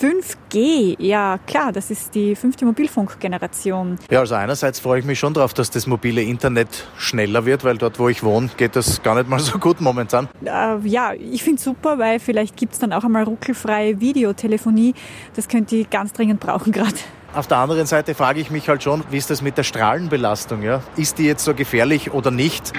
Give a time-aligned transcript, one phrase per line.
[0.00, 3.98] 5G, ja klar, das ist die fünfte Mobilfunkgeneration.
[4.10, 7.78] Ja, also einerseits freue ich mich schon darauf, dass das mobile Internet schneller wird, weil
[7.78, 10.28] dort, wo ich wohne, geht das gar nicht mal so gut momentan.
[10.44, 14.94] Äh, ja, ich finde es super, weil vielleicht gibt es dann auch einmal ruckelfreie Videotelefonie.
[15.34, 16.96] Das könnte ich ganz dringend brauchen gerade.
[17.34, 20.62] Auf der anderen Seite frage ich mich halt schon, wie ist das mit der Strahlenbelastung?
[20.62, 20.82] Ja?
[20.96, 22.72] Ist die jetzt so gefährlich oder nicht?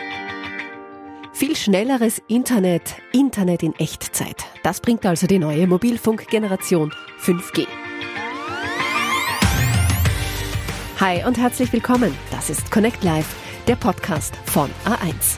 [1.38, 4.48] Viel schnelleres Internet, Internet in Echtzeit.
[4.64, 6.92] Das bringt also die neue Mobilfunkgeneration
[7.22, 7.68] 5G.
[11.00, 12.12] Hi und herzlich willkommen.
[12.32, 13.36] Das ist Connect Live,
[13.68, 15.38] der Podcast von A1.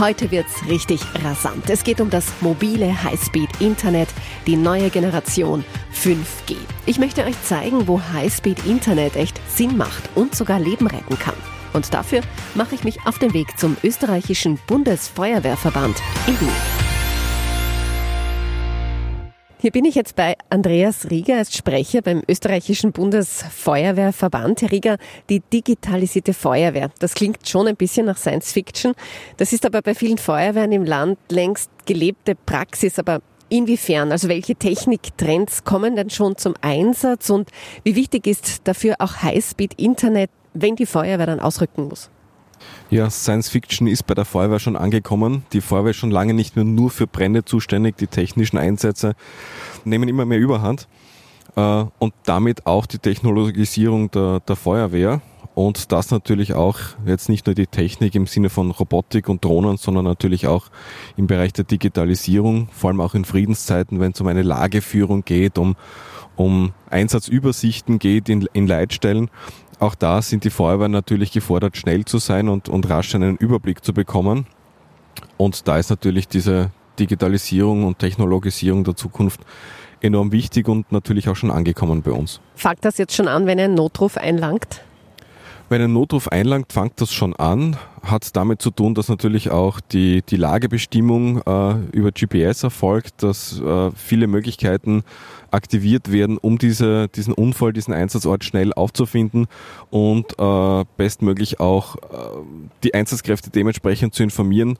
[0.00, 1.70] Heute wird's richtig rasant.
[1.70, 4.08] Es geht um das mobile Highspeed-Internet,
[4.48, 5.64] die neue Generation
[5.94, 6.56] 5G.
[6.86, 11.36] Ich möchte euch zeigen, wo Highspeed-Internet echt Sinn macht und sogar Leben retten kann.
[11.78, 12.22] Und dafür
[12.56, 15.96] mache ich mich auf den Weg zum österreichischen Bundesfeuerwehrverband
[16.26, 16.48] in Wien.
[19.60, 24.62] Hier bin ich jetzt bei Andreas Rieger als Sprecher beim österreichischen Bundesfeuerwehrverband.
[24.62, 24.96] Herr Rieger,
[25.30, 28.94] die digitalisierte Feuerwehr, das klingt schon ein bisschen nach Science Fiction.
[29.36, 32.98] Das ist aber bei vielen Feuerwehren im Land längst gelebte Praxis.
[32.98, 37.50] Aber inwiefern, also welche Techniktrends kommen denn schon zum Einsatz und
[37.84, 42.10] wie wichtig ist dafür auch Highspeed-Internet wenn die Feuerwehr dann ausrücken muss?
[42.90, 45.44] Ja, Science Fiction ist bei der Feuerwehr schon angekommen.
[45.52, 47.96] Die Feuerwehr ist schon lange nicht mehr nur für Brände zuständig.
[47.96, 49.14] Die technischen Einsätze
[49.84, 50.88] nehmen immer mehr Überhand.
[51.56, 55.20] Äh, und damit auch die Technologisierung der, der Feuerwehr.
[55.54, 59.76] Und das natürlich auch jetzt nicht nur die Technik im Sinne von Robotik und Drohnen,
[59.76, 60.68] sondern natürlich auch
[61.16, 65.58] im Bereich der Digitalisierung, vor allem auch in Friedenszeiten, wenn es um eine Lageführung geht,
[65.58, 65.74] um,
[66.36, 69.30] um Einsatzübersichten geht in, in Leitstellen
[69.80, 73.84] auch da sind die Feuerwehren natürlich gefordert, schnell zu sein und, und rasch einen Überblick
[73.84, 74.46] zu bekommen.
[75.36, 79.40] Und da ist natürlich diese Digitalisierung und Technologisierung der Zukunft
[80.00, 82.40] enorm wichtig und natürlich auch schon angekommen bei uns.
[82.54, 84.82] Fängt das jetzt schon an, wenn ein Notruf einlangt?
[85.70, 87.76] Wenn ein Notruf einlangt, fängt das schon an.
[88.02, 93.60] Hat damit zu tun, dass natürlich auch die, die Lagebestimmung äh, über GPS erfolgt, dass
[93.60, 95.02] äh, viele Möglichkeiten
[95.50, 99.46] aktiviert werden, um diese, diesen Unfall, diesen Einsatzort schnell aufzufinden
[99.90, 102.00] und äh, bestmöglich auch äh,
[102.82, 104.78] die Einsatzkräfte dementsprechend zu informieren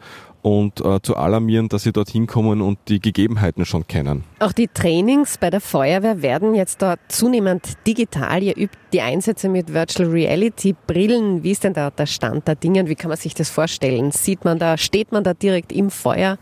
[0.49, 4.25] und äh, zu alarmieren, dass sie dorthin kommen und die Gegebenheiten schon kennen.
[4.39, 8.43] Auch die Trainings bei der Feuerwehr werden jetzt dort zunehmend digital.
[8.43, 11.43] Ihr übt die Einsätze mit Virtual Reality Brillen.
[11.43, 14.11] Wie ist denn da der Stand der Dinge und wie kann man sich das vorstellen?
[14.11, 16.39] Sieht man da, steht man da direkt im Feuer?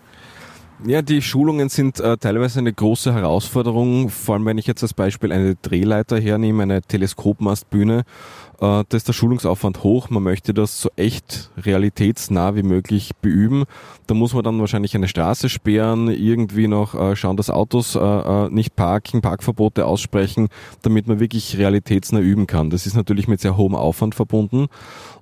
[0.85, 4.93] Ja, die Schulungen sind äh, teilweise eine große Herausforderung, vor allem wenn ich jetzt als
[4.93, 8.05] Beispiel eine Drehleiter hernehme, eine Teleskopmastbühne
[8.59, 10.11] da ist der Schulungsaufwand hoch.
[10.11, 13.65] Man möchte das so echt realitätsnah wie möglich beüben.
[14.07, 18.49] Da muss man dann wahrscheinlich eine Straße sperren, irgendwie noch äh, schauen, dass Autos äh,
[18.51, 20.49] nicht parken, Parkverbote aussprechen,
[20.83, 22.71] damit man wirklich realitätsnah üben kann.
[22.71, 24.69] Das ist natürlich mit sehr hohem Aufwand verbunden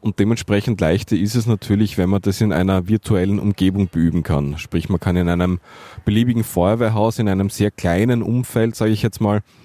[0.01, 4.59] und dementsprechend leichter ist es natürlich, wenn man das in einer virtuellen Umgebung beüben kann.
[4.59, 5.61] Sprich, man kann in einem
[6.05, 9.64] beliebigen Feuerwehrhaus, in einem sehr kleinen Umfeld, sage ich jetzt mal, äh,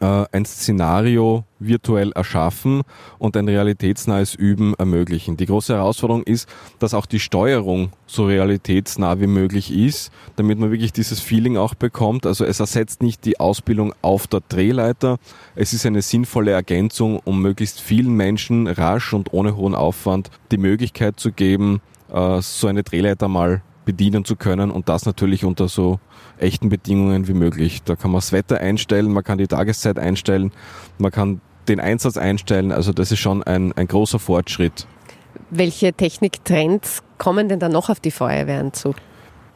[0.00, 2.82] ein Szenario virtuell erschaffen
[3.18, 5.36] und ein realitätsnahes Üben ermöglichen.
[5.36, 10.70] Die große Herausforderung ist, dass auch die Steuerung so realitätsnah wie möglich ist, damit man
[10.70, 12.26] wirklich dieses Feeling auch bekommt.
[12.26, 15.18] Also es ersetzt nicht die Ausbildung auf der Drehleiter.
[15.56, 20.58] Es ist eine sinnvolle Ergänzung, um möglichst vielen Menschen rasch und ohne hohen Aufwand die
[20.58, 21.80] Möglichkeit zu geben,
[22.12, 25.98] äh, so eine Drehleiter mal bedienen zu können und das natürlich unter so
[26.36, 27.82] echten Bedingungen wie möglich.
[27.84, 30.52] Da kann man das Wetter einstellen, man kann die Tageszeit einstellen,
[30.98, 32.70] man kann den Einsatz einstellen.
[32.70, 34.86] Also das ist schon ein, ein großer Fortschritt.
[35.48, 38.94] Welche Techniktrends kommen denn da noch auf die Feuerwehren zu?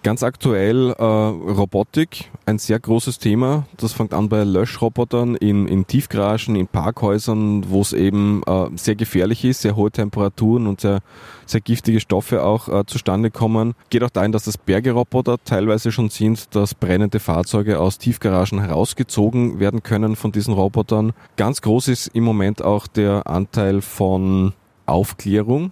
[0.04, 3.68] Ganz aktuell äh, Robotik, ein sehr großes Thema.
[3.76, 8.96] Das fängt an bei Löschrobotern in, in Tiefgaragen, in Parkhäusern, wo es eben äh, sehr
[8.96, 11.02] gefährlich ist, sehr hohe Temperaturen und sehr,
[11.46, 13.74] sehr giftige Stoffe auch äh, zustande kommen.
[13.90, 19.60] Geht auch dahin, dass das Bergeroboter teilweise schon sind, dass brennende Fahrzeuge aus Tiefgaragen herausgezogen
[19.60, 21.12] werden können von diesen Robotern.
[21.36, 24.52] Ganz groß ist im Moment auch der Anteil von
[24.84, 25.70] Aufklärung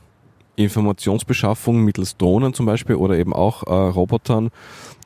[0.63, 4.51] Informationsbeschaffung mittels Drohnen zum Beispiel oder eben auch äh, Robotern,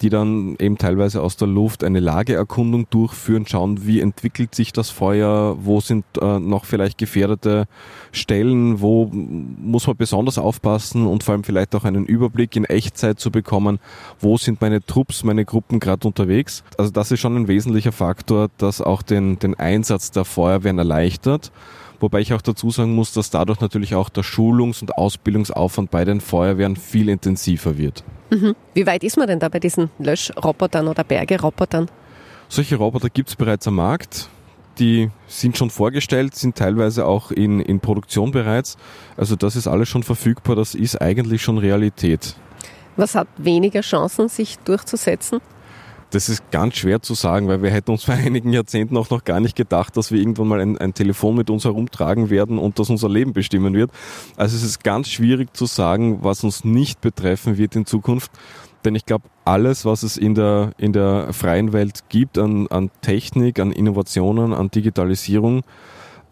[0.03, 4.91] die dann eben teilweise aus der Luft eine Lageerkundung durchführen, schauen, wie entwickelt sich das
[4.91, 7.67] Feuer, wo sind äh, noch vielleicht gefährdete
[8.13, 13.21] Stellen, wo muss man besonders aufpassen und vor allem vielleicht auch einen Überblick in Echtzeit
[13.21, 13.79] zu bekommen,
[14.21, 16.65] wo sind meine Trupps, meine Gruppen gerade unterwegs.
[16.77, 21.53] Also das ist schon ein wesentlicher Faktor, das auch den, den Einsatz der Feuerwehren erleichtert.
[22.05, 26.05] Wobei ich auch dazu sagen muss, dass dadurch natürlich auch der Schulungs- und Ausbildungsaufwand bei
[26.05, 28.05] den Feuerwehren viel intensiver wird.
[28.29, 28.55] Mhm.
[28.75, 31.89] Wie weit ist man denn da bei diesen Löschrobotern oder Bergerobotern?
[32.51, 34.29] Solche Roboter gibt es bereits am Markt.
[34.79, 38.77] Die sind schon vorgestellt, sind teilweise auch in, in Produktion bereits.
[39.17, 42.37] Also das ist alles schon verfügbar, das ist eigentlich schon Realität.
[42.97, 45.41] Was hat weniger Chancen, sich durchzusetzen?
[46.15, 49.25] Das ist ganz schwer zu sagen, weil wir hätten uns vor einigen Jahrzehnten auch noch
[49.25, 52.79] gar nicht gedacht, dass wir irgendwann mal ein, ein, Telefon mit uns herumtragen werden und
[52.79, 53.91] das unser Leben bestimmen wird.
[54.37, 58.31] Also es ist ganz schwierig zu sagen, was uns nicht betreffen wird in Zukunft.
[58.85, 62.91] Denn ich glaube, alles, was es in der, in der freien Welt gibt an, an
[63.01, 65.63] Technik, an Innovationen, an Digitalisierung,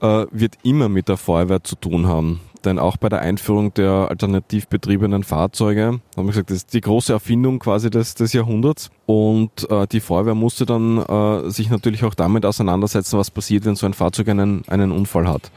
[0.00, 2.40] äh, wird immer mit der Feuerwehr zu tun haben.
[2.64, 6.81] Denn auch bei der Einführung der alternativ betriebenen Fahrzeuge, haben wir gesagt, das ist die
[6.81, 8.91] große Erfindung quasi des, des Jahrhunderts.
[9.06, 13.75] Und äh, die Feuerwehr musste dann äh, sich natürlich auch damit auseinandersetzen, was passiert, wenn
[13.75, 15.50] so ein Fahrzeug einen, einen Unfall hat.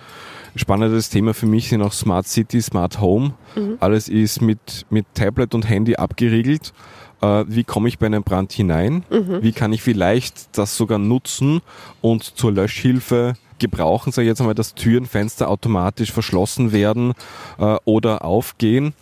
[0.56, 3.34] Spannendes Thema für mich sind auch Smart City, Smart Home.
[3.56, 3.78] Mhm.
[3.82, 6.74] Alles ist mit, mit Tablet und Handy abgeriegelt.
[7.22, 9.04] Äh, wie komme ich bei einem Brand hinein?
[9.10, 9.42] Mhm.
[9.42, 11.62] Wie kann ich vielleicht das sogar nutzen
[12.02, 17.14] und zur Löschhilfe gebrauchen, sage ich jetzt einmal, dass Türen, Fenster automatisch verschlossen werden
[17.58, 18.94] äh, oder aufgehen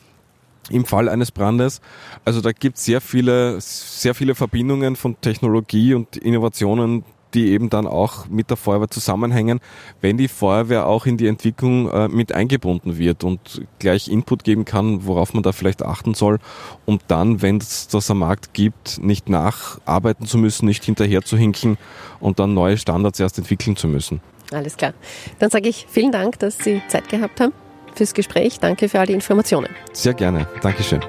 [0.70, 1.82] im Fall eines Brandes.
[2.26, 7.04] Also da gibt es sehr viele, sehr viele Verbindungen von Technologie und Innovationen,
[7.34, 9.60] die eben dann auch mit der Feuerwehr zusammenhängen,
[10.02, 14.66] wenn die Feuerwehr auch in die Entwicklung äh, mit eingebunden wird und gleich Input geben
[14.66, 16.40] kann, worauf man da vielleicht achten soll,
[16.86, 21.38] um dann, wenn es das am Markt gibt, nicht nacharbeiten zu müssen, nicht hinterher zu
[21.38, 21.78] hinken
[22.20, 24.22] und dann neue Standards erst entwickeln zu müssen.
[24.54, 24.94] Alles klar.
[25.40, 27.54] Dann sage ich vielen Dank, dass Sie Zeit gehabt haben
[27.96, 28.60] fürs Gespräch.
[28.60, 29.70] Danke für all die Informationen.
[29.92, 30.48] Sehr gerne.
[30.62, 31.02] Dankeschön.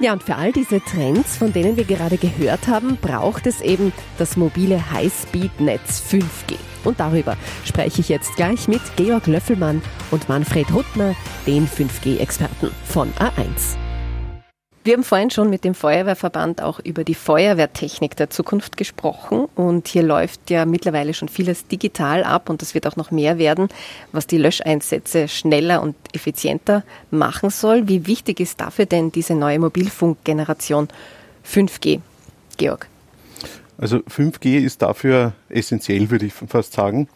[0.00, 3.92] Ja, und für all diese Trends, von denen wir gerade gehört haben, braucht es eben
[4.18, 6.56] das mobile Highspeed-Netz 5G.
[6.82, 9.80] Und darüber spreche ich jetzt gleich mit Georg Löffelmann
[10.10, 11.14] und Manfred Huttner,
[11.46, 13.81] den 5G-Experten von A1.
[14.84, 19.86] Wir haben vorhin schon mit dem Feuerwehrverband auch über die Feuerwehrtechnik der Zukunft gesprochen und
[19.86, 23.68] hier läuft ja mittlerweile schon vieles digital ab und das wird auch noch mehr werden,
[24.10, 26.82] was die Löscheinsätze schneller und effizienter
[27.12, 27.86] machen soll.
[27.86, 30.88] Wie wichtig ist dafür denn diese neue Mobilfunkgeneration
[31.46, 32.00] 5G?
[32.56, 32.88] Georg.
[33.78, 37.08] Also 5G ist dafür essentiell, würde ich fast sagen.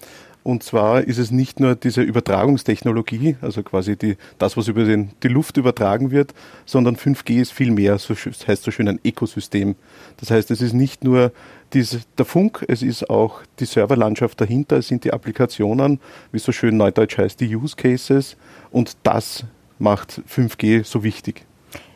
[0.46, 5.10] Und zwar ist es nicht nur diese Übertragungstechnologie, also quasi die, das, was über den,
[5.24, 6.34] die Luft übertragen wird,
[6.64, 9.74] sondern 5G ist viel mehr, so, das heißt so schön ein Ökosystem.
[10.18, 11.32] Das heißt, es ist nicht nur
[11.72, 15.98] diese, der Funk, es ist auch die Serverlandschaft dahinter, es sind die Applikationen,
[16.30, 18.36] wie es so schön neudeutsch heißt, die Use Cases.
[18.70, 19.42] Und das
[19.80, 21.44] macht 5G so wichtig.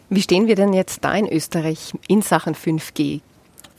[0.08, 3.20] Wie stehen wir denn jetzt da in Österreich in Sachen 5G?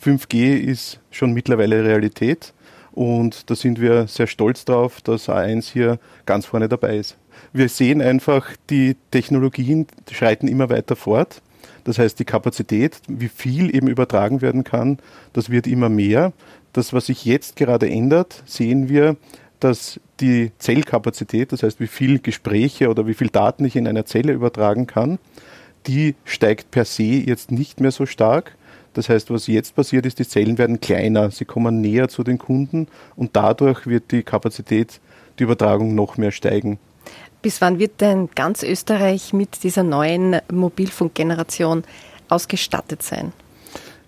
[0.02, 2.54] 5G ist schon mittlerweile Realität.
[2.94, 7.18] Und da sind wir sehr stolz drauf, dass A1 hier ganz vorne dabei ist.
[7.54, 11.42] Wir sehen einfach, die Technologien schreiten immer weiter fort.
[11.84, 15.00] Das heißt, die Kapazität, wie viel eben übertragen werden kann,
[15.34, 16.34] das wird immer mehr.
[16.74, 19.16] Das, was sich jetzt gerade ändert, sehen wir,
[19.60, 24.06] dass die Zellkapazität, das heißt, wie viel Gespräche oder wie viel Daten ich in einer
[24.06, 25.20] Zelle übertragen kann,
[25.88, 28.56] die steigt per se jetzt nicht mehr so stark,
[28.94, 32.38] das heißt, was jetzt passiert ist, die Zellen werden kleiner, sie kommen näher zu den
[32.38, 35.00] Kunden und dadurch wird die Kapazität,
[35.40, 36.80] die Übertragung noch mehr steigen.
[37.42, 41.84] Bis wann wird denn ganz Österreich mit dieser neuen Mobilfunkgeneration
[42.30, 43.34] ausgestattet sein?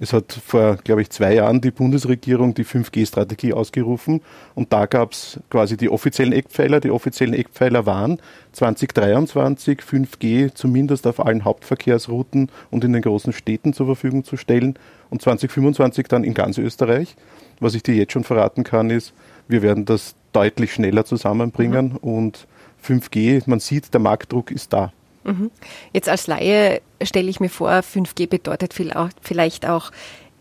[0.03, 4.19] Es hat vor, glaube ich, zwei Jahren die Bundesregierung die 5G-Strategie ausgerufen
[4.53, 6.81] und da gab es quasi die offiziellen Eckpfeiler.
[6.81, 8.19] Die offiziellen Eckpfeiler waren
[8.51, 14.77] 2023 5G zumindest auf allen Hauptverkehrsrouten und in den großen Städten zur Verfügung zu stellen
[15.10, 17.15] und 2025 dann in ganz Österreich.
[17.62, 19.13] Was ich dir jetzt schon verraten kann, ist,
[19.48, 21.98] wir werden das deutlich schneller zusammenbringen mhm.
[21.98, 22.48] und
[22.86, 24.91] 5G, man sieht, der Marktdruck ist da.
[25.24, 25.50] Mhm.
[25.93, 29.91] Jetzt als Laie stelle ich mir vor, 5G bedeutet vielleicht auch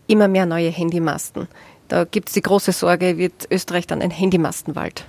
[0.07, 1.47] immer mehr neue Handymasten.
[1.87, 5.05] Da gibt es die große Sorge, wird Österreich dann ein Handymastenwald?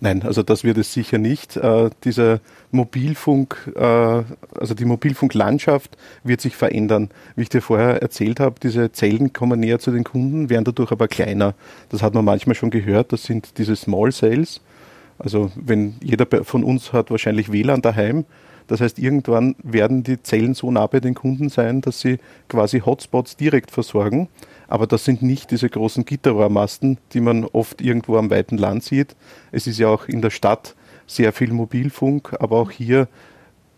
[0.00, 1.56] Nein, also das wird es sicher nicht.
[1.56, 2.40] Äh, dieser
[2.72, 7.10] Mobilfunk, äh, also die Mobilfunklandschaft wird sich verändern.
[7.36, 10.90] Wie ich dir vorher erzählt habe, diese Zellen kommen näher zu den Kunden, werden dadurch
[10.90, 11.54] aber kleiner.
[11.90, 13.12] Das hat man manchmal schon gehört.
[13.12, 14.60] Das sind diese Small Cells.
[15.18, 18.24] Also wenn jeder von uns hat wahrscheinlich WLAN daheim,
[18.68, 22.80] das heißt, irgendwann werden die Zellen so nah bei den Kunden sein, dass sie quasi
[22.80, 24.28] Hotspots direkt versorgen.
[24.68, 29.16] Aber das sind nicht diese großen Gitterrohrmasten, die man oft irgendwo am weiten Land sieht.
[29.50, 33.08] Es ist ja auch in der Stadt sehr viel Mobilfunk, aber auch hier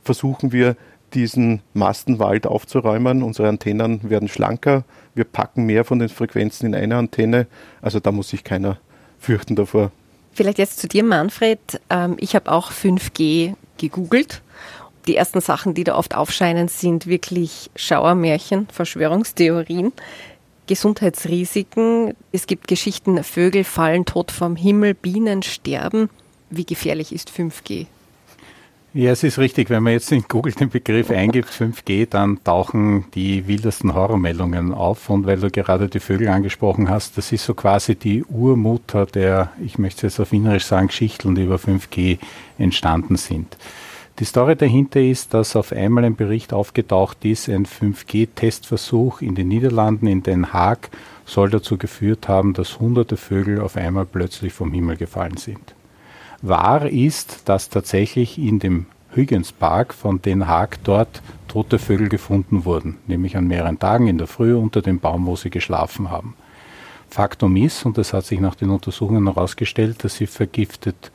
[0.02, 0.76] versuchen wir,
[1.14, 3.22] diesen Mastenwald aufzuräumen.
[3.22, 4.84] Unsere Antennen werden schlanker.
[5.14, 7.46] Wir packen mehr von den Frequenzen in eine Antenne.
[7.82, 8.78] Also da muss sich keiner
[9.18, 9.90] fürchten davor.
[10.32, 11.80] Vielleicht jetzt zu dir, Manfred.
[11.90, 14.42] Ähm, ich habe auch 5G gegoogelt
[15.06, 19.92] Die ersten Sachen, die da oft aufscheinen, sind wirklich Schauermärchen, Verschwörungstheorien,
[20.66, 22.14] Gesundheitsrisiken.
[22.32, 26.10] Es gibt Geschichten, Vögel fallen tot vom Himmel, Bienen sterben.
[26.50, 27.86] Wie gefährlich ist 5G?
[28.92, 29.70] Ja, es ist richtig.
[29.70, 35.08] Wenn man jetzt in Google den Begriff eingibt 5G, dann tauchen die wildesten Horrormeldungen auf.
[35.10, 39.52] Und weil du gerade die Vögel angesprochen hast, das ist so quasi die Urmutter der,
[39.64, 42.18] ich möchte es jetzt auf Wienerisch sagen, Geschichten, die über 5G
[42.58, 43.56] entstanden sind.
[44.20, 49.48] Die Story dahinter ist, dass auf einmal ein Bericht aufgetaucht ist, ein 5G-Testversuch in den
[49.48, 50.90] Niederlanden, in Den Haag,
[51.24, 55.74] soll dazu geführt haben, dass hunderte Vögel auf einmal plötzlich vom Himmel gefallen sind.
[56.42, 58.84] Wahr ist, dass tatsächlich in dem
[59.16, 64.18] Huygens Park von Den Haag dort tote Vögel gefunden wurden, nämlich an mehreren Tagen in
[64.18, 66.34] der Früh unter dem Baum, wo sie geschlafen haben.
[67.08, 71.10] Faktum ist, und das hat sich nach den Untersuchungen herausgestellt, dass sie vergiftet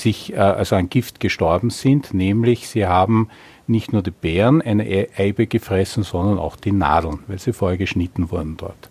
[0.00, 3.28] sich, äh, also an Gift gestorben sind, nämlich sie haben
[3.66, 8.30] nicht nur die Bären eine Eibe gefressen, sondern auch die Nadeln, weil sie vorher geschnitten
[8.30, 8.90] wurden dort.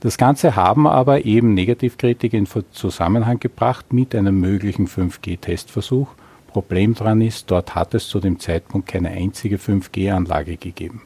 [0.00, 6.08] Das Ganze haben aber eben Negativkritiker in Zusammenhang gebracht mit einem möglichen 5G-Testversuch.
[6.46, 11.02] Problem daran ist, dort hat es zu dem Zeitpunkt keine einzige 5G-Anlage gegeben.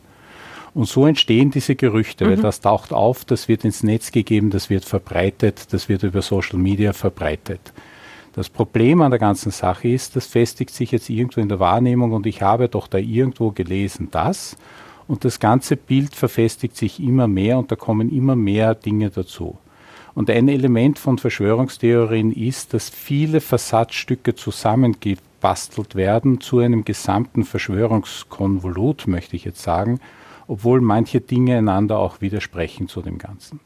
[0.75, 2.31] Und so entstehen diese Gerüchte, mhm.
[2.31, 6.23] weil das taucht auf, das wird ins Netz gegeben, das wird verbreitet, das wird über
[6.23, 7.73] Social Media verbreitet.
[8.35, 12.13] Das Problem an der ganzen Sache ist, das festigt sich jetzt irgendwo in der Wahrnehmung
[12.13, 14.57] und ich habe doch da irgendwo gelesen, dass
[15.07, 19.59] und das ganze Bild verfestigt sich immer mehr und da kommen immer mehr Dinge dazu.
[20.15, 29.07] Und ein Element von Verschwörungstheorien ist, dass viele Versatzstücke zusammengebastelt werden zu einem gesamten Verschwörungskonvolut,
[29.07, 30.01] möchte ich jetzt sagen,
[30.49, 33.61] obwohl manche Dinge einander auch widersprechen zu dem Ganzen.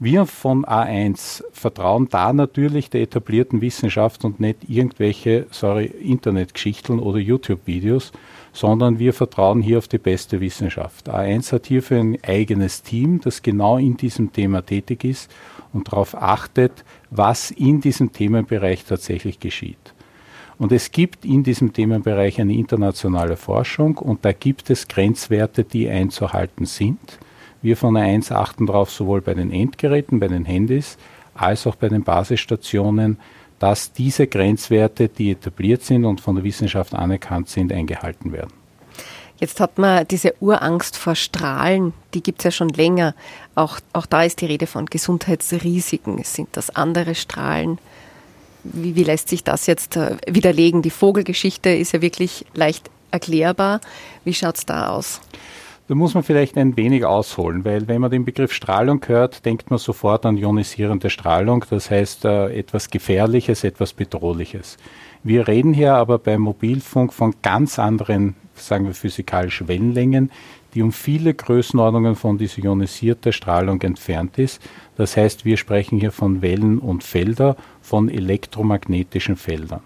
[0.00, 7.18] Wir von A1 vertrauen da natürlich der etablierten Wissenschaft und nicht irgendwelche, sorry, Internetgeschichten oder
[7.18, 8.12] YouTube-Videos,
[8.52, 11.10] sondern wir vertrauen hier auf die beste Wissenschaft.
[11.10, 15.32] A1 hat hierfür ein eigenes Team, das genau in diesem Thema tätig ist
[15.72, 19.94] und darauf achtet, was in diesem Themenbereich tatsächlich geschieht.
[20.58, 25.88] Und es gibt in diesem Themenbereich eine internationale Forschung und da gibt es Grenzwerte, die
[25.88, 27.18] einzuhalten sind.
[27.62, 30.96] Wir von A1 achten darauf, sowohl bei den Endgeräten, bei den Handys,
[31.34, 33.18] als auch bei den Basisstationen,
[33.58, 38.52] dass diese Grenzwerte, die etabliert sind und von der Wissenschaft anerkannt sind, eingehalten werden.
[39.40, 43.14] Jetzt hat man diese Urangst vor Strahlen, die gibt es ja schon länger.
[43.54, 46.22] Auch, auch da ist die Rede von Gesundheitsrisiken.
[46.24, 47.78] Sind das andere Strahlen?
[48.64, 50.82] Wie, wie lässt sich das jetzt äh, widerlegen?
[50.82, 53.80] Die Vogelgeschichte ist ja wirklich leicht erklärbar.
[54.24, 55.20] Wie schaut es da aus?
[55.88, 59.70] Da muss man vielleicht ein wenig ausholen, weil wenn man den Begriff Strahlung hört, denkt
[59.70, 64.76] man sofort an ionisierende Strahlung, das heißt äh, etwas Gefährliches, etwas Bedrohliches.
[65.24, 70.30] Wir reden hier aber beim Mobilfunk von ganz anderen, sagen wir physikalische Wellenlängen,
[70.74, 74.60] die um viele Größenordnungen von dieser ionisierten Strahlung entfernt ist.
[74.98, 79.80] Das heißt, wir sprechen hier von Wellen und Felder, von elektromagnetischen Feldern.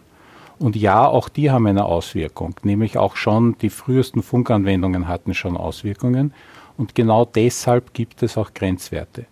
[0.58, 5.56] Und ja, auch die haben eine Auswirkung, nämlich auch schon die frühesten Funkanwendungen hatten schon
[5.56, 6.32] Auswirkungen
[6.76, 9.26] und genau deshalb gibt es auch Grenzwerte.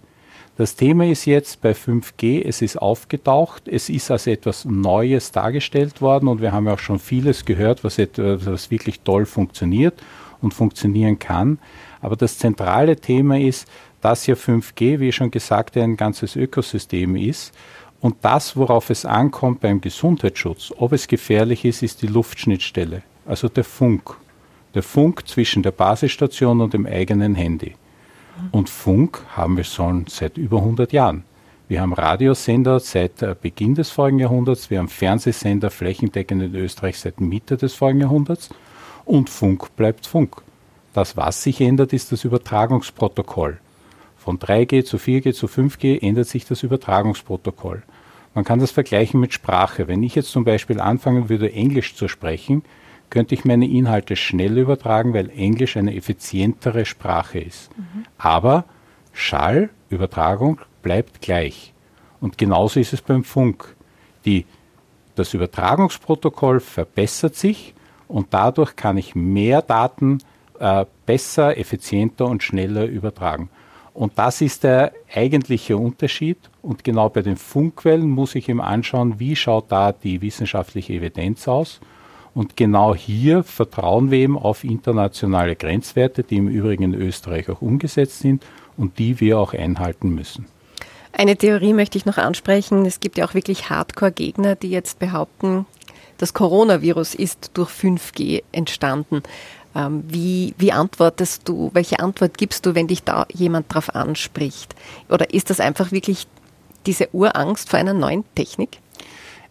[0.56, 6.02] Das Thema ist jetzt bei 5G, es ist aufgetaucht, es ist als etwas Neues dargestellt
[6.02, 10.02] worden und wir haben ja auch schon vieles gehört, was, etwas, was wirklich toll funktioniert
[10.42, 11.58] und funktionieren kann.
[12.02, 13.68] Aber das zentrale Thema ist,
[14.02, 17.54] dass ja 5G, wie schon gesagt, ein ganzes Ökosystem ist
[18.00, 23.48] und das, worauf es ankommt beim Gesundheitsschutz, ob es gefährlich ist, ist die Luftschnittstelle, also
[23.48, 24.16] der Funk.
[24.74, 27.74] Der Funk zwischen der Basisstation und dem eigenen Handy.
[28.52, 31.24] Und Funk haben wir schon seit über 100 Jahren.
[31.68, 36.98] Wir haben Radiosender seit äh, Beginn des vorigen Jahrhunderts, wir haben Fernsehsender flächendeckend in Österreich
[36.98, 38.50] seit Mitte des vorigen Jahrhunderts
[39.04, 40.42] und Funk bleibt Funk.
[40.94, 43.58] Das, was sich ändert, ist das Übertragungsprotokoll.
[44.20, 47.82] Von 3G zu 4G zu 5G ändert sich das Übertragungsprotokoll.
[48.34, 49.88] Man kann das vergleichen mit Sprache.
[49.88, 52.62] Wenn ich jetzt zum Beispiel anfangen würde, Englisch zu sprechen,
[53.08, 57.70] könnte ich meine Inhalte schnell übertragen, weil Englisch eine effizientere Sprache ist.
[57.78, 58.04] Mhm.
[58.18, 58.66] Aber
[59.14, 61.72] Schallübertragung bleibt gleich.
[62.20, 63.74] Und genauso ist es beim Funk.
[64.26, 64.44] Die,
[65.14, 67.74] das Übertragungsprotokoll verbessert sich
[68.06, 70.18] und dadurch kann ich mehr Daten
[70.58, 73.48] äh, besser, effizienter und schneller übertragen.
[73.94, 76.38] Und das ist der eigentliche Unterschied.
[76.62, 81.48] Und genau bei den Funkquellen muss ich ihm anschauen, wie schaut da die wissenschaftliche Evidenz
[81.48, 81.80] aus.
[82.34, 87.60] Und genau hier vertrauen wir eben auf internationale Grenzwerte, die im Übrigen in Österreich auch
[87.60, 88.44] umgesetzt sind
[88.76, 90.46] und die wir auch einhalten müssen.
[91.12, 92.86] Eine Theorie möchte ich noch ansprechen.
[92.86, 95.66] Es gibt ja auch wirklich Hardcore-Gegner, die jetzt behaupten,
[96.20, 99.22] das Coronavirus ist durch 5G entstanden.
[99.74, 104.74] Ähm, wie, wie antwortest du, welche Antwort gibst du, wenn dich da jemand drauf anspricht?
[105.08, 106.26] Oder ist das einfach wirklich
[106.86, 108.78] diese Urangst vor einer neuen Technik?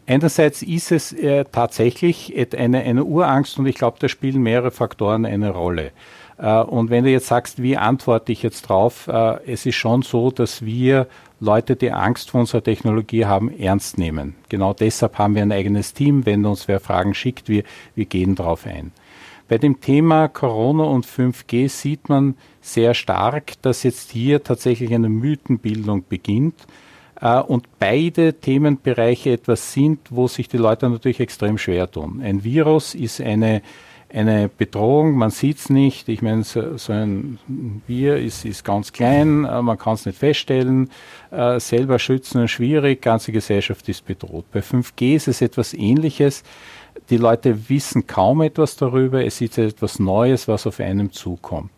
[0.08, 5.26] Einerseits ist es äh, tatsächlich eine, eine Urangst und ich glaube, da spielen mehrere Faktoren
[5.26, 5.92] eine Rolle.
[6.40, 10.02] Äh, und wenn du jetzt sagst, wie antworte ich jetzt drauf, äh, es ist schon
[10.02, 11.08] so, dass wir
[11.40, 14.36] Leute, die Angst vor unserer Technologie haben, ernst nehmen.
[14.50, 16.26] Genau deshalb haben wir ein eigenes Team.
[16.26, 17.64] Wenn uns wer Fragen schickt, wir,
[17.96, 18.92] wir gehen darauf ein.
[19.50, 25.10] Bei dem Thema Corona und 5G sieht man sehr stark, dass jetzt hier tatsächlich eine
[25.10, 26.68] Mythenbildung beginnt
[27.20, 32.22] äh, und beide Themenbereiche etwas sind, wo sich die Leute natürlich extrem schwer tun.
[32.24, 33.64] Ein Virus ist eine
[34.12, 36.10] eine Bedrohung, man sieht es nicht.
[36.10, 37.38] Ich meine, so, so, ein
[37.86, 40.90] Bier ist, ist ganz klein, äh, man kann es nicht feststellen.
[41.32, 44.46] Äh, selber schützen ist schwierig, ganze Gesellschaft ist bedroht.
[44.52, 46.44] Bei 5G ist es etwas Ähnliches.
[47.10, 51.72] Die Leute wissen kaum etwas darüber, es ist etwas Neues, was auf einem zukommt.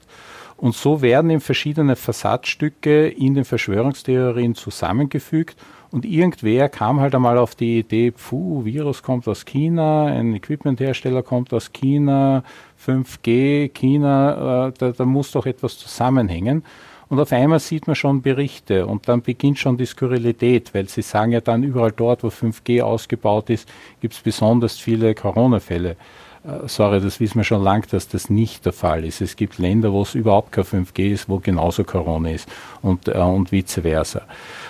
[0.58, 5.58] Und so werden eben verschiedene Versatzstücke in den Verschwörungstheorien zusammengefügt
[5.92, 11.22] und irgendwer kam halt einmal auf die Idee, puh, Virus kommt aus China, ein Equipmenthersteller
[11.22, 12.44] kommt aus China,
[12.86, 16.64] 5G, China, äh, da, da muss doch etwas zusammenhängen.
[17.12, 21.02] Und auf einmal sieht man schon Berichte und dann beginnt schon die Skurrilität, weil sie
[21.02, 23.68] sagen ja dann überall dort, wo 5G ausgebaut ist,
[24.00, 25.98] gibt es besonders viele Corona-Fälle.
[26.46, 29.20] Äh, sorry, das wissen wir schon lang, dass das nicht der Fall ist.
[29.20, 32.48] Es gibt Länder, wo es überhaupt kein 5G ist, wo genauso Corona ist
[32.82, 34.22] und, äh, und vice versa.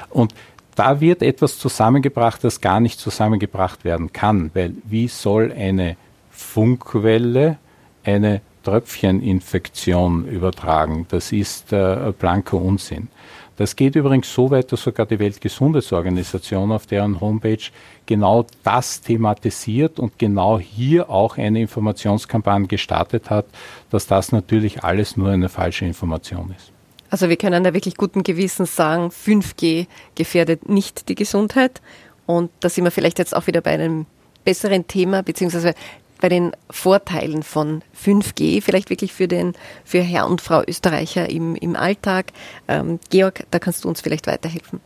[0.09, 0.33] Und
[0.73, 5.95] da wird etwas zusammengebracht, das gar nicht zusammengebracht werden kann, weil wie soll eine
[6.31, 7.59] Funkwelle
[8.03, 11.05] eine Tröpfcheninfektion übertragen?
[11.09, 13.09] Das ist äh, blanker Unsinn.
[13.57, 17.61] Das geht übrigens so weit, dass sogar die Weltgesundheitsorganisation auf deren Homepage
[18.05, 23.45] genau das thematisiert und genau hier auch eine Informationskampagne gestartet hat,
[23.91, 26.71] dass das natürlich alles nur eine falsche Information ist.
[27.11, 31.81] Also wir können da wirklich guten Gewissens sagen, 5G gefährdet nicht die Gesundheit.
[32.25, 34.05] Und da sind wir vielleicht jetzt auch wieder bei einem
[34.43, 35.75] besseren Thema, beziehungsweise
[36.21, 39.53] bei den Vorteilen von 5G, vielleicht wirklich für den,
[39.83, 42.27] für Herr und Frau Österreicher im, im Alltag.
[42.69, 44.79] Ähm, Georg, da kannst du uns vielleicht weiterhelfen.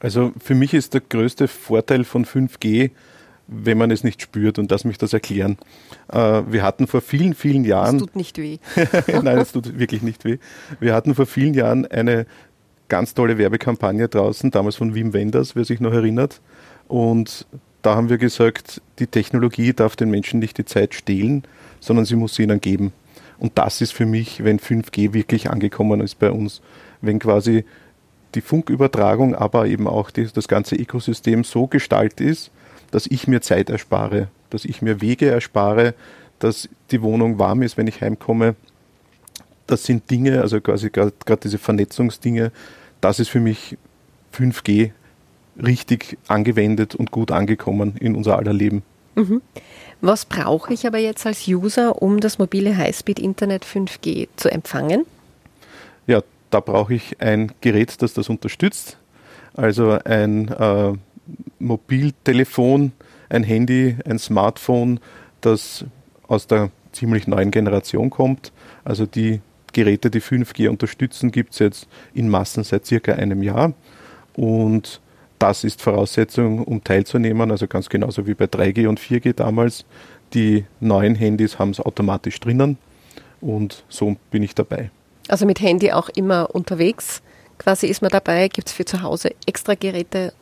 [0.00, 2.90] Also für mich ist der größte Vorteil von 5G,
[3.48, 5.58] wenn man es nicht spürt und lass mich das erklären.
[6.10, 7.96] Äh, wir hatten vor vielen, vielen Jahren.
[7.96, 8.58] Es tut nicht weh.
[9.22, 10.38] Nein, es tut wirklich nicht weh.
[10.78, 12.26] Wir hatten vor vielen Jahren eine
[12.88, 16.40] ganz tolle Werbekampagne draußen, damals von Wim Wenders, wer sich noch erinnert.
[16.88, 17.46] Und
[17.82, 21.44] da haben wir gesagt, die Technologie darf den Menschen nicht die Zeit stehlen,
[21.80, 22.92] sondern sie muss sie ihnen geben.
[23.38, 26.60] Und das ist für mich, wenn 5G wirklich angekommen ist bei uns,
[27.00, 27.64] wenn quasi
[28.34, 32.50] die Funkübertragung, aber eben auch die, das ganze Ökosystem so gestaltet ist,
[32.90, 35.94] dass ich mir Zeit erspare, dass ich mir Wege erspare,
[36.38, 38.56] dass die Wohnung warm ist, wenn ich heimkomme.
[39.66, 41.12] Das sind Dinge, also quasi gerade
[41.42, 42.52] diese Vernetzungsdinge,
[43.00, 43.78] das ist für mich
[44.34, 44.92] 5G
[45.62, 48.82] richtig angewendet und gut angekommen in unser aller Leben.
[49.14, 49.42] Mhm.
[50.00, 55.04] Was brauche ich aber jetzt als User, um das mobile Highspeed-Internet 5G zu empfangen?
[56.06, 58.96] Ja, da brauche ich ein Gerät, das das unterstützt.
[59.54, 60.92] Also ein äh,
[61.58, 62.92] Mobiltelefon,
[63.28, 65.00] ein Handy, ein Smartphone,
[65.40, 65.84] das
[66.26, 68.52] aus der ziemlich neuen Generation kommt.
[68.84, 69.40] Also die
[69.72, 73.74] Geräte, die 5G unterstützen, gibt es jetzt in Massen seit circa einem Jahr.
[74.34, 75.00] Und
[75.40, 77.50] das ist Voraussetzung, um teilzunehmen.
[77.50, 79.84] Also ganz genauso wie bei 3G und 4G damals.
[80.34, 82.78] Die neuen Handys haben es automatisch drinnen.
[83.40, 84.90] Und so bin ich dabei.
[85.28, 87.22] Also mit Handy auch immer unterwegs.
[87.58, 88.48] Quasi ist man dabei.
[88.48, 90.32] Gibt es für zu Hause extra Geräte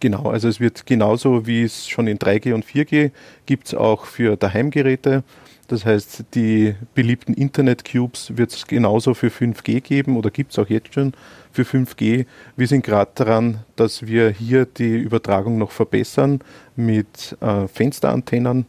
[0.00, 3.10] Genau, also es wird genauso wie es schon in 3G und 4G
[3.46, 5.24] gibt es auch für Daheimgeräte.
[5.68, 10.68] Das heißt, die beliebten Internet-Cubes wird es genauso für 5G geben oder gibt es auch
[10.68, 11.12] jetzt schon
[11.52, 12.24] für 5G.
[12.56, 16.40] Wir sind gerade daran, dass wir hier die Übertragung noch verbessern
[16.74, 18.64] mit äh, Fensterantennen.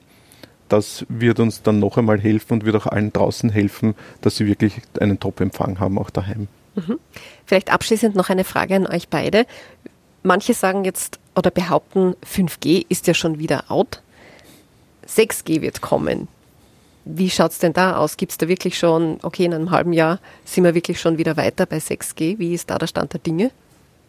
[0.67, 4.45] Das wird uns dann noch einmal helfen und wird auch allen draußen helfen, dass sie
[4.45, 6.49] wirklich einen Top-Empfang haben, auch daheim.
[6.75, 6.99] Mhm.
[7.45, 9.45] Vielleicht abschließend noch eine Frage an euch beide.
[10.23, 14.01] Manche sagen jetzt oder behaupten, 5G ist ja schon wieder out.
[15.07, 16.27] 6G wird kommen.
[17.05, 18.17] Wie schaut es denn da aus?
[18.17, 21.37] Gibt es da wirklich schon, okay, in einem halben Jahr sind wir wirklich schon wieder
[21.37, 22.37] weiter bei 6G?
[22.37, 23.51] Wie ist da der Stand der Dinge?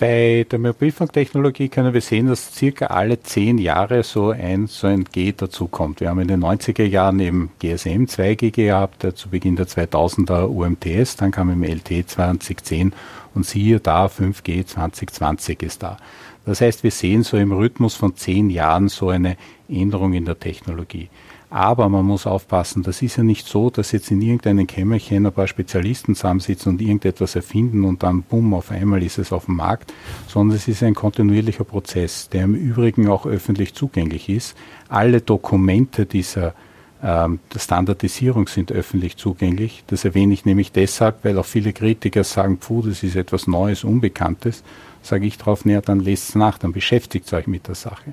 [0.00, 5.04] Bei der Mobilfunktechnologie können wir sehen, dass circa alle zehn Jahre so ein, so ein
[5.04, 6.00] G dazukommt.
[6.00, 11.16] Wir haben in den 90er Jahren eben GSM 2G gehabt, zu Beginn der 2000er UMTS,
[11.16, 12.94] dann kam im LT 2010
[13.34, 15.98] und siehe da 5G 2020 ist da.
[16.46, 19.36] Das heißt, wir sehen so im Rhythmus von zehn Jahren so eine
[19.68, 21.10] Änderung in der Technologie.
[21.50, 25.32] Aber man muss aufpassen, das ist ja nicht so, dass jetzt in irgendeinem Kämmerchen ein
[25.32, 29.56] paar Spezialisten zusammensitzen und irgendetwas erfinden und dann bumm, auf einmal ist es auf dem
[29.56, 29.92] Markt,
[30.28, 34.56] sondern es ist ein kontinuierlicher Prozess, der im Übrigen auch öffentlich zugänglich ist.
[34.88, 36.54] Alle Dokumente dieser
[37.02, 39.82] ähm, Standardisierung sind öffentlich zugänglich.
[39.88, 43.82] Das erwähne ich nämlich deshalb, weil auch viele Kritiker sagen, puh, das ist etwas Neues,
[43.82, 44.62] Unbekanntes.
[45.02, 48.12] Sage ich drauf, näher, dann lest es nach, dann beschäftigt euch mit der Sache.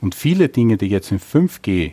[0.00, 1.92] Und viele Dinge, die jetzt in 5G äh,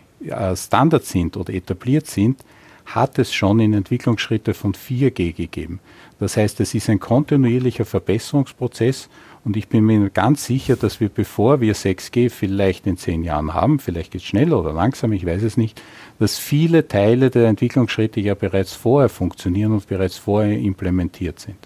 [0.56, 2.44] Standard sind oder etabliert sind,
[2.86, 5.80] hat es schon in Entwicklungsschritte von 4G gegeben.
[6.20, 9.10] Das heißt, es ist ein kontinuierlicher Verbesserungsprozess
[9.46, 13.54] und ich bin mir ganz sicher, dass wir, bevor wir 6G vielleicht in zehn Jahren
[13.54, 15.82] haben, vielleicht geht es schneller oder langsam, ich weiß es nicht,
[16.20, 21.58] dass viele Teile der Entwicklungsschritte ja bereits vorher funktionieren und bereits vorher implementiert sind.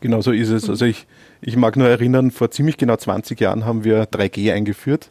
[0.00, 0.68] Genau so ist es.
[0.68, 1.06] Also ich,
[1.40, 5.08] ich mag nur erinnern, vor ziemlich genau 20 Jahren haben wir 3G eingeführt.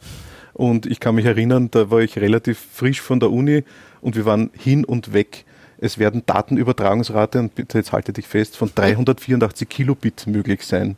[0.54, 3.64] Und ich kann mich erinnern, da war ich relativ frisch von der Uni
[4.00, 5.44] und wir waren hin und weg.
[5.78, 10.96] Es werden Datenübertragungsrate, und bitte jetzt halte dich fest, von 384 Kilobit möglich sein.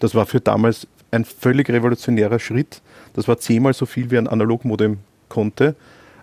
[0.00, 2.80] Das war für damals ein völlig revolutionärer Schritt.
[3.12, 5.76] Das war zehnmal so viel wie ein Analogmodem konnte.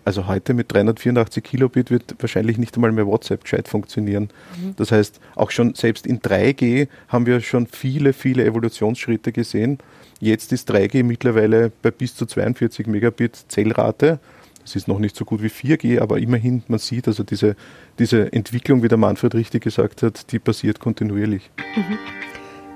[0.03, 4.29] Also heute mit 384 Kilobit wird wahrscheinlich nicht einmal mehr WhatsApp gescheit funktionieren.
[4.59, 4.73] Mhm.
[4.75, 9.77] Das heißt, auch schon selbst in 3G haben wir schon viele, viele Evolutionsschritte gesehen.
[10.21, 14.19] Jetzt ist 3G mittlerweile bei bis zu 42 Megabit Zellrate.
[14.61, 17.55] Das ist noch nicht so gut wie 4G, aber immerhin, man sieht also diese,
[17.97, 21.49] diese Entwicklung, wie der Manfred richtig gesagt hat, die passiert kontinuierlich.
[21.75, 21.97] Mhm.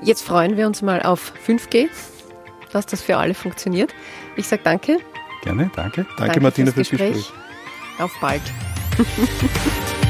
[0.01, 1.87] Jetzt freuen wir uns mal auf 5G,
[2.71, 3.93] dass das für alle funktioniert.
[4.35, 4.97] Ich sage danke.
[5.43, 6.01] Gerne, danke.
[6.01, 7.13] Danke, danke Martina, fürs Gespräch.
[7.13, 7.33] Gespräch.
[7.99, 8.41] Auf bald.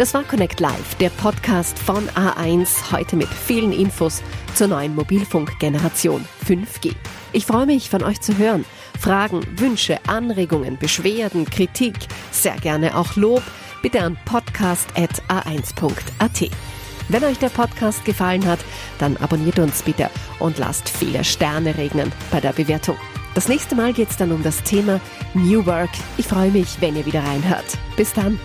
[0.00, 4.22] Das war Connect Live, der Podcast von A1, heute mit vielen Infos
[4.54, 6.94] zur neuen Mobilfunkgeneration 5G.
[7.34, 8.64] Ich freue mich, von euch zu hören.
[8.98, 11.96] Fragen, Wünsche, Anregungen, Beschwerden, Kritik,
[12.30, 13.42] sehr gerne auch Lob,
[13.82, 16.50] bitte an podcast.a1.at.
[17.10, 18.60] Wenn euch der Podcast gefallen hat,
[19.00, 20.08] dann abonniert uns bitte
[20.38, 22.96] und lasst viele Sterne regnen bei der Bewertung.
[23.34, 24.98] Das nächste Mal geht es dann um das Thema
[25.34, 25.90] New Work.
[26.16, 27.76] Ich freue mich, wenn ihr wieder reinhört.
[27.98, 28.40] Bis dann.